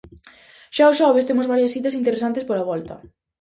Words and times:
Xa 0.75 0.85
o 0.91 0.97
xoves 0.99 1.27
temos 1.29 1.51
varias 1.53 1.73
citas 1.75 1.97
interesantes 1.99 2.43
pola 2.49 2.67
volta. 2.71 2.95